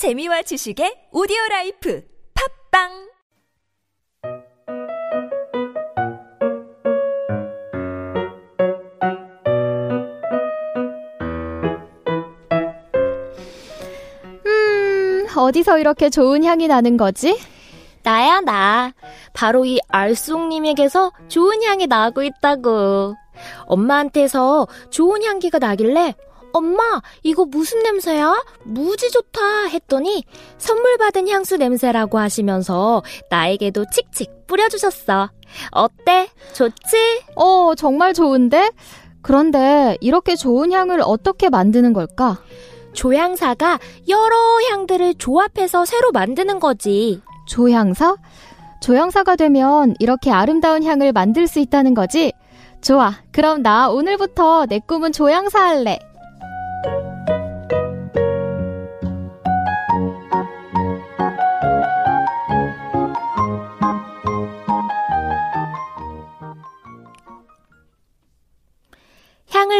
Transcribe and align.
재미와 0.00 0.40
지식의 0.40 1.12
오디오 1.12 1.36
life 1.50 2.02
팟빵 2.72 2.88
음, 14.46 15.26
어디서 15.36 15.78
이렇게 15.78 16.08
좋은 16.08 16.44
향이 16.44 16.66
나는 16.66 16.96
거지? 16.96 17.38
나야, 18.02 18.40
나. 18.40 18.94
바로 19.34 19.66
이 19.66 19.80
알쏭님에게서 19.92 21.12
좋은 21.28 21.62
향이 21.62 21.88
나고 21.88 22.22
있다고. 22.22 23.16
엄마한테서 23.66 24.66
좋은 24.88 25.22
향기가 25.22 25.58
나길래, 25.58 26.14
엄마, 26.52 27.00
이거 27.22 27.44
무슨 27.44 27.82
냄새야? 27.82 28.34
무지 28.64 29.10
좋다 29.10 29.66
했더니 29.66 30.24
선물 30.58 30.96
받은 30.98 31.28
향수 31.28 31.56
냄새라고 31.56 32.18
하시면서 32.18 33.02
나에게도 33.30 33.86
칙칙 33.90 34.46
뿌려주셨어. 34.46 35.30
어때? 35.70 36.28
좋지? 36.54 37.22
어, 37.36 37.74
정말 37.76 38.14
좋은데? 38.14 38.70
그런데 39.22 39.96
이렇게 40.00 40.34
좋은 40.34 40.72
향을 40.72 41.00
어떻게 41.04 41.48
만드는 41.48 41.92
걸까? 41.92 42.38
조향사가 42.92 43.78
여러 44.08 44.36
향들을 44.70 45.14
조합해서 45.14 45.84
새로 45.84 46.10
만드는 46.10 46.58
거지. 46.58 47.20
조향사? 47.46 48.16
조향사가 48.80 49.36
되면 49.36 49.94
이렇게 49.98 50.30
아름다운 50.30 50.82
향을 50.82 51.12
만들 51.12 51.46
수 51.46 51.60
있다는 51.60 51.94
거지? 51.94 52.32
좋아. 52.80 53.14
그럼 53.30 53.62
나 53.62 53.90
오늘부터 53.90 54.66
내 54.66 54.80
꿈은 54.80 55.12
조향사 55.12 55.60
할래. 55.60 55.98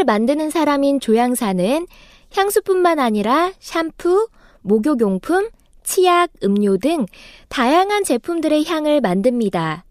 향을 0.00 0.04
만드는 0.04 0.50
사람인 0.50 1.00
조향사는 1.00 1.86
향수뿐만 2.34 2.98
아니라 2.98 3.52
샴푸, 3.58 4.28
목욕용품, 4.62 5.48
치약, 5.82 6.30
음료 6.44 6.76
등 6.76 7.06
다양한 7.48 8.04
제품들의 8.04 8.64
향을 8.64 9.00
만듭니다. 9.00 9.84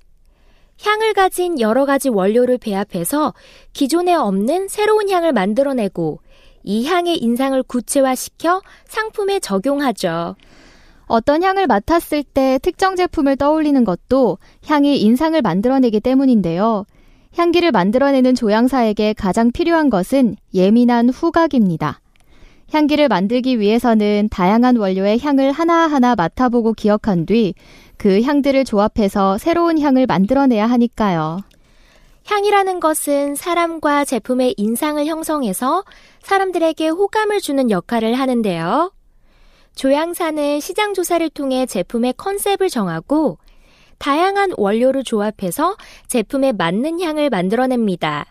향을 0.82 1.14
가진 1.14 1.60
여러 1.60 1.86
가지 1.86 2.10
원료를 2.10 2.58
배합해서 2.58 3.34
기존에 3.74 4.14
없는 4.14 4.68
새로운 4.70 5.10
향을 5.10 5.34
만들어내고 5.34 6.22
이 6.64 6.86
향의 6.86 7.18
인상을 7.18 7.62
구체화시켜 7.64 8.62
상품에 8.86 9.40
적용하죠. 9.40 10.36
어떤 11.06 11.44
향을 11.44 11.68
맡았을 11.68 12.24
때 12.24 12.60
특정 12.62 12.96
제품을 12.96 13.36
떠올리는 13.36 13.84
것도 13.84 14.38
향이 14.66 15.00
인상을 15.02 15.42
만들어내기 15.42 16.00
때문인데요. 16.00 16.86
향기를 17.36 17.72
만들어내는 17.72 18.36
조향사에게 18.36 19.14
가장 19.14 19.52
필요한 19.52 19.90
것은 19.90 20.36
예민한 20.54 21.10
후각입니다. 21.10 22.02
향기를 22.72 23.08
만들기 23.08 23.60
위해서는 23.60 24.30
다양한 24.30 24.76
원료의 24.76 25.20
향을 25.20 25.52
하나하나 25.52 26.16
맡아보고 26.16 26.74
기억한 26.74 27.26
뒤 27.26 27.54
그 28.00 28.22
향들을 28.22 28.64
조합해서 28.64 29.38
새로운 29.38 29.78
향을 29.78 30.06
만들어내야 30.06 30.68
하니까요. 30.68 31.42
향이라는 32.30 32.80
것은 32.80 33.34
사람과 33.34 34.06
제품의 34.06 34.54
인상을 34.56 35.04
형성해서 35.04 35.84
사람들에게 36.22 36.88
호감을 36.90 37.42
주는 37.42 37.72
역할을 37.72 38.14
하는데요. 38.14 38.94
조향사는 39.74 40.60
시장 40.60 40.94
조사를 40.94 41.28
통해 41.32 41.66
제품의 41.66 42.14
컨셉을 42.18 42.70
정하고 42.70 43.40
다양한 43.98 44.52
원료를 44.58 45.04
조합해서 45.04 45.76
제품에 46.08 46.52
맞는 46.52 47.02
향을 47.02 47.32
만들어냅니다. 47.32 48.28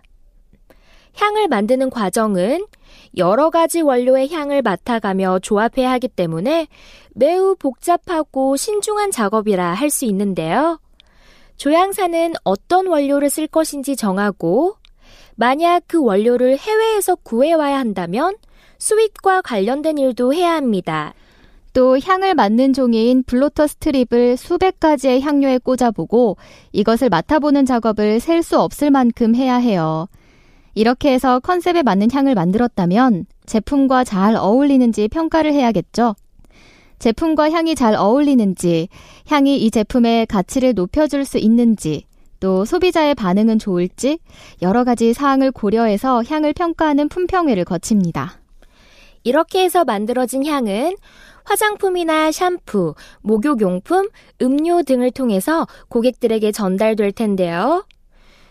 향을 1.16 1.48
만드는 1.48 1.90
과정은 1.90 2.66
여러 3.16 3.50
가지 3.50 3.80
원료의 3.80 4.30
향을 4.32 4.62
맡아가며 4.62 5.40
조합해야 5.40 5.90
하기 5.92 6.06
때문에 6.06 6.68
매우 7.16 7.56
복잡하고 7.56 8.56
신중한 8.56 9.10
작업이라 9.10 9.72
할 9.72 9.90
수 9.90 10.04
있는데요. 10.04 10.78
조향사는 11.58 12.34
어떤 12.44 12.86
원료를 12.86 13.30
쓸 13.30 13.48
것인지 13.48 13.96
정하고 13.96 14.76
만약 15.34 15.82
그 15.86 16.02
원료를 16.02 16.56
해외에서 16.56 17.16
구해와야 17.16 17.78
한다면 17.78 18.36
수입과 18.78 19.42
관련된 19.42 19.98
일도 19.98 20.32
해야 20.32 20.54
합니다. 20.54 21.14
또 21.74 21.98
향을 21.98 22.34
맡는 22.34 22.72
종이인 22.72 23.24
블로터 23.24 23.66
스트립을 23.66 24.36
수백 24.36 24.80
가지의 24.80 25.20
향료에 25.20 25.58
꽂아보고 25.58 26.36
이것을 26.72 27.08
맡아보는 27.08 27.66
작업을 27.66 28.20
셀 28.20 28.42
수 28.42 28.58
없을 28.58 28.90
만큼 28.90 29.34
해야 29.34 29.56
해요. 29.56 30.08
이렇게 30.74 31.12
해서 31.12 31.40
컨셉에 31.40 31.82
맞는 31.82 32.10
향을 32.12 32.34
만들었다면 32.34 33.26
제품과 33.46 34.04
잘 34.04 34.36
어울리는지 34.36 35.08
평가를 35.08 35.52
해야겠죠. 35.52 36.14
제품과 36.98 37.50
향이 37.50 37.74
잘 37.74 37.94
어울리는지, 37.94 38.88
향이 39.26 39.56
이 39.58 39.70
제품의 39.70 40.26
가치를 40.26 40.74
높여줄 40.74 41.24
수 41.24 41.38
있는지, 41.38 42.04
또 42.40 42.64
소비자의 42.64 43.14
반응은 43.14 43.58
좋을지 43.58 44.18
여러 44.62 44.84
가지 44.84 45.12
사항을 45.12 45.50
고려해서 45.50 46.22
향을 46.22 46.52
평가하는 46.52 47.08
품평회를 47.08 47.64
거칩니다. 47.64 48.40
이렇게 49.24 49.64
해서 49.64 49.84
만들어진 49.84 50.46
향은 50.46 50.96
화장품이나 51.44 52.30
샴푸, 52.30 52.94
목욕용품, 53.22 54.08
음료 54.42 54.82
등을 54.82 55.10
통해서 55.10 55.66
고객들에게 55.88 56.52
전달될 56.52 57.12
텐데요. 57.12 57.84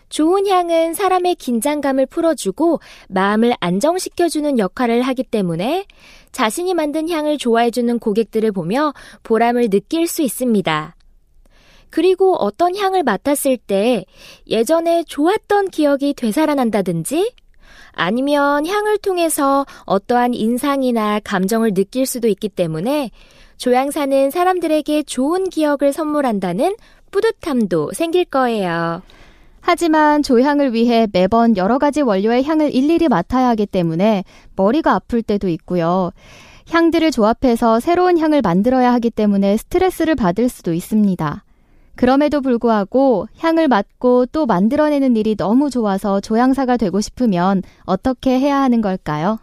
좋은 0.08 0.46
향은 0.46 0.94
사람의 0.94 1.34
긴장감을 1.36 2.06
풀어주고 2.06 2.80
마음을 3.08 3.54
안정시켜주는 3.60 4.58
역할을 4.58 5.02
하기 5.02 5.24
때문에 5.24 5.86
자신이 6.32 6.74
만든 6.74 7.08
향을 7.08 7.38
좋아해주는 7.38 7.98
고객들을 7.98 8.52
보며 8.52 8.92
보람을 9.22 9.70
느낄 9.70 10.06
수 10.06 10.22
있습니다. 10.22 10.94
그리고 11.90 12.36
어떤 12.36 12.76
향을 12.76 13.02
맡았을 13.02 13.56
때 13.56 14.04
예전에 14.46 15.04
좋았던 15.04 15.70
기억이 15.70 16.14
되살아난다든지 16.14 17.32
아니면 17.92 18.66
향을 18.66 18.98
통해서 18.98 19.66
어떠한 19.84 20.34
인상이나 20.34 21.20
감정을 21.20 21.74
느낄 21.74 22.06
수도 22.06 22.28
있기 22.28 22.48
때문에 22.48 23.10
조향사는 23.56 24.30
사람들에게 24.30 25.02
좋은 25.02 25.48
기억을 25.48 25.92
선물한다는 25.92 26.76
뿌듯함도 27.10 27.92
생길 27.92 28.24
거예요. 28.24 29.02
하지만 29.70 30.22
조향을 30.22 30.72
위해 30.72 31.06
매번 31.12 31.58
여러 31.58 31.76
가지 31.76 32.00
원료의 32.00 32.42
향을 32.42 32.74
일일이 32.74 33.06
맡아야 33.06 33.48
하기 33.48 33.66
때문에 33.66 34.24
머리가 34.56 34.94
아플 34.94 35.20
때도 35.22 35.50
있고요. 35.50 36.10
향들을 36.70 37.10
조합해서 37.10 37.78
새로운 37.78 38.16
향을 38.16 38.40
만들어야 38.40 38.94
하기 38.94 39.10
때문에 39.10 39.58
스트레스를 39.58 40.14
받을 40.14 40.48
수도 40.48 40.72
있습니다. 40.72 41.44
그럼에도 41.96 42.40
불구하고 42.40 43.26
향을 43.36 43.68
맡고 43.68 44.24
또 44.32 44.46
만들어내는 44.46 45.16
일이 45.16 45.36
너무 45.36 45.68
좋아서 45.68 46.18
조향사가 46.22 46.78
되고 46.78 47.02
싶으면 47.02 47.62
어떻게 47.84 48.40
해야 48.40 48.62
하는 48.62 48.80
걸까요? 48.80 49.38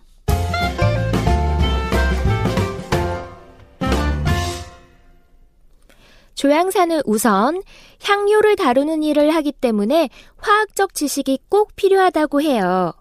조향사는 6.36 7.02
우선 7.06 7.62
향료를 8.04 8.56
다루는 8.56 9.04
일을 9.04 9.34
하기 9.36 9.52
때문에 9.54 10.10
화학적 10.38 10.94
지식이 10.94 11.40
꼭 11.50 11.76
필요하다고 11.76 12.42
해요. 12.42 12.94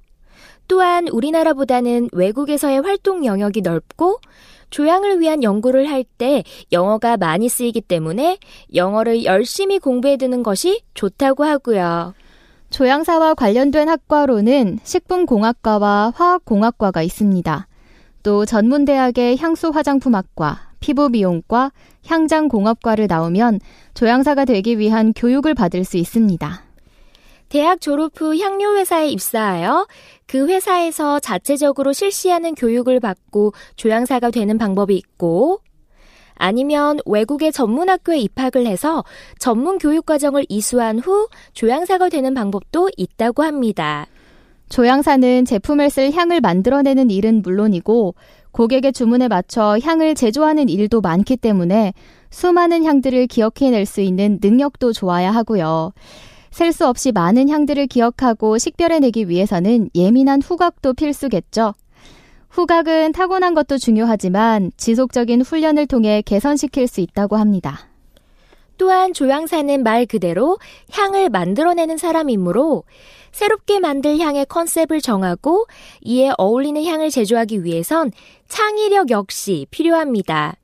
또한 0.67 1.09
우리나라보다는 1.09 2.09
외국에서의 2.13 2.81
활동 2.81 3.25
영역이 3.27 3.61
넓고 3.61 4.21
조향을 4.71 5.21
위한 5.21 5.43
연구를 5.43 5.91
할 5.91 6.05
때 6.17 6.43
영어가 6.73 7.17
많이 7.17 7.49
쓰이기 7.49 7.81
때문에 7.81 8.39
영어를 8.75 9.25
열심히 9.25 9.79
공부해 9.79 10.17
두는 10.17 10.43
것이 10.43 10.83
좋다고 10.95 11.45
하고요. 11.45 12.15
조향사와 12.71 13.35
관련된 13.35 13.89
학과로는 13.89 14.79
식품공학과와 14.83 16.13
화학공학과가 16.17 17.03
있습니다. 17.03 17.69
또 18.25 18.47
전문대학의 18.47 19.37
향수 19.37 19.69
화장품학과, 19.69 20.71
피부미용과, 20.81 21.73
향장공업과를 22.07 23.07
나오면 23.07 23.61
조향사가 23.93 24.47
되기 24.47 24.79
위한 24.79 25.13
교육을 25.13 25.53
받을 25.53 25.85
수 25.85 25.99
있습니다. 25.99 26.63
대학 27.51 27.83
졸업 27.83 28.19
후 28.19 28.37
향료 28.41 28.77
회사에 28.77 29.11
입사하여 29.11 29.87
그 30.27 30.49
회사에서 30.49 31.21
자체적으로 31.21 31.93
실시하는 31.93 32.55
교육을 32.55 32.99
받고 32.99 33.53
조향사가 33.77 34.31
되는 34.31 34.57
방법이 34.57 34.97
있고, 34.97 35.61
아니면 36.35 36.99
외국의 37.05 37.53
전문 37.53 37.91
학교에 37.91 38.19
입학을 38.19 38.67
해서 38.67 39.05
전문 39.39 39.77
교육 39.77 40.07
과정을 40.07 40.47
이수한 40.49 40.99
후 40.99 41.29
조향사가 41.53 42.09
되는 42.09 42.33
방법도 42.33 42.89
있다고 42.97 43.43
합니다. 43.43 44.07
조향사는 44.75 45.45
제품을 45.45 45.89
쓸 45.89 46.11
향을 46.11 46.41
만들어내는 46.41 47.09
일은 47.09 47.43
물론이고 47.43 48.17
고객의 48.51 48.93
주문에 48.93 49.29
맞춰 49.29 49.79
향을 49.81 50.17
제조하는 50.17 50.69
일도 50.69 51.01
많기 51.01 51.37
때문에 51.37 51.93
수많은 52.31 52.83
향들을 52.85 53.29
기억해낼 53.29 53.87
수 53.87 54.01
있는 54.01 54.41
능력도 54.43 54.93
좋아야 54.93 55.31
하고요. 55.31 55.93
셀 56.51 56.73
수 56.73 56.89
없이 56.89 57.13
많은 57.13 57.49
향들을 57.49 57.87
기억하고 57.87 58.59
식별해내기 58.59 59.29
위해서는 59.29 59.91
예민한 59.95 60.43
후각도 60.43 60.95
필수겠죠. 60.95 61.75
후각은 62.51 63.13
타고난 63.13 63.55
것도 63.55 63.79
중요하지만 63.79 64.73
지속적인 64.77 65.43
훈련을 65.43 65.87
통해 65.87 66.21
개선시킬 66.21 66.89
수 66.89 67.01
있다고 67.01 67.37
합니다. 67.37 67.94
또한 68.77 69.13
조향사는 69.13 69.83
말 69.83 70.07
그대로 70.07 70.59
향을 70.93 71.31
만들어내는 71.31 71.97
사람이므로 71.97 72.85
새롭게 73.33 73.81
만들 73.81 74.19
향의 74.19 74.47
컨셉을 74.47 75.01
정하고 75.01 75.67
이에 76.03 76.33
어울리는 76.39 76.85
향을 76.85 77.11
제조하기 77.11 77.65
위해선 77.65 78.13
창의력 78.49 79.11
역시 79.11 79.67
필요합니다. 79.71 80.57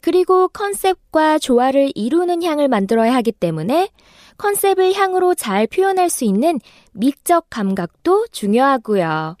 그리고 0.00 0.48
컨셉과 0.48 1.38
조화를 1.38 1.90
이루는 1.94 2.42
향을 2.42 2.68
만들어야 2.68 3.14
하기 3.16 3.32
때문에 3.32 3.88
컨셉을 4.36 4.94
향으로 4.94 5.34
잘 5.34 5.66
표현할 5.66 6.10
수 6.10 6.24
있는 6.24 6.60
미적 6.92 7.46
감각도 7.50 8.26
중요하고요. 8.30 9.36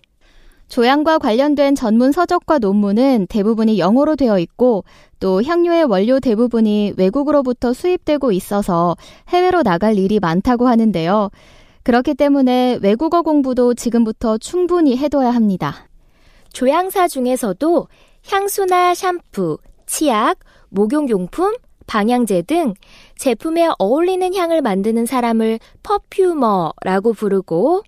조향과 0.68 1.18
관련된 1.18 1.74
전문 1.74 2.12
서적과 2.12 2.58
논문은 2.58 3.26
대부분이 3.28 3.78
영어로 3.78 4.16
되어 4.16 4.38
있고 4.38 4.84
또 5.18 5.42
향료의 5.42 5.84
원료 5.84 6.20
대부분이 6.20 6.94
외국으로부터 6.96 7.72
수입되고 7.72 8.32
있어서 8.32 8.96
해외로 9.28 9.62
나갈 9.62 9.98
일이 9.98 10.20
많다고 10.20 10.68
하는데요. 10.68 11.30
그렇기 11.82 12.14
때문에 12.14 12.78
외국어 12.82 13.22
공부도 13.22 13.74
지금부터 13.74 14.36
충분히 14.36 14.96
해둬야 14.96 15.30
합니다. 15.30 15.88
조향사 16.52 17.08
중에서도 17.08 17.88
향수나 18.26 18.94
샴푸, 18.94 19.58
치약, 19.86 20.38
목욕용품, 20.68 21.56
방향제 21.86 22.42
등 22.42 22.74
제품에 23.16 23.70
어울리는 23.78 24.34
향을 24.34 24.60
만드는 24.60 25.06
사람을 25.06 25.58
perfumer라고 25.82 27.14
부르고 27.14 27.82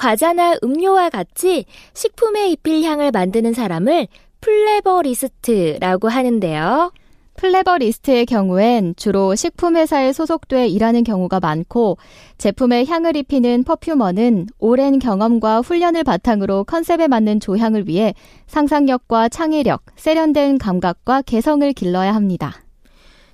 과자나 0.00 0.56
음료와 0.64 1.10
같이 1.10 1.66
식품에 1.92 2.48
입힐 2.48 2.82
향을 2.84 3.10
만드는 3.10 3.52
사람을 3.52 4.08
flavorist라고 4.40 6.08
하는데요. 6.08 6.90
flavorist의 7.36 8.24
경우엔 8.24 8.94
주로 8.96 9.34
식품회사에 9.34 10.14
소속돼 10.14 10.68
일하는 10.68 11.04
경우가 11.04 11.40
많고 11.40 11.98
제품에 12.38 12.86
향을 12.86 13.14
입히는 13.14 13.62
퍼퓸머는 13.64 14.46
오랜 14.58 14.98
경험과 14.98 15.60
훈련을 15.60 16.02
바탕으로 16.04 16.64
컨셉에 16.64 17.06
맞는 17.06 17.40
조향을 17.40 17.86
위해 17.86 18.14
상상력과 18.46 19.28
창의력, 19.28 19.82
세련된 19.96 20.56
감각과 20.56 21.20
개성을 21.22 21.70
길러야 21.74 22.14
합니다. 22.14 22.62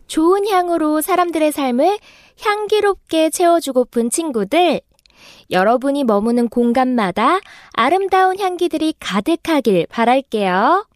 좋은 0.09 0.49
향으로 0.49 1.01
사람들의 1.01 1.53
삶을 1.53 1.99
향기롭게 2.41 3.31
채워주고픈 3.31 4.11
친구들. 4.11 4.81
여러분이 5.51 6.05
머무는 6.05 6.49
공간마다 6.49 7.41
아름다운 7.73 8.39
향기들이 8.39 8.95
가득하길 8.99 9.87
바랄게요. 9.89 10.87